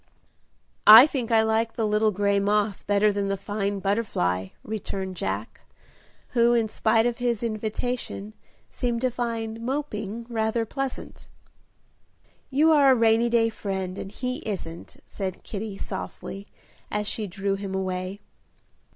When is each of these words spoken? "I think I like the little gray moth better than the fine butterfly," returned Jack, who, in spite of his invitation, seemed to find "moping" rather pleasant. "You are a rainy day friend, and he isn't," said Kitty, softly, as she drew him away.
"I 0.87 1.05
think 1.05 1.29
I 1.29 1.43
like 1.43 1.73
the 1.73 1.85
little 1.85 2.09
gray 2.09 2.39
moth 2.39 2.87
better 2.87 3.13
than 3.13 3.27
the 3.27 3.37
fine 3.37 3.77
butterfly," 3.77 4.47
returned 4.63 5.15
Jack, 5.15 5.61
who, 6.29 6.55
in 6.55 6.67
spite 6.67 7.05
of 7.05 7.19
his 7.19 7.43
invitation, 7.43 8.33
seemed 8.71 9.01
to 9.01 9.11
find 9.11 9.61
"moping" 9.61 10.25
rather 10.27 10.65
pleasant. 10.65 11.27
"You 12.49 12.71
are 12.71 12.89
a 12.91 12.95
rainy 12.95 13.29
day 13.29 13.49
friend, 13.49 13.95
and 13.99 14.11
he 14.11 14.37
isn't," 14.37 14.97
said 15.05 15.43
Kitty, 15.43 15.77
softly, 15.77 16.47
as 16.89 17.05
she 17.07 17.27
drew 17.27 17.53
him 17.53 17.75
away. 17.75 18.21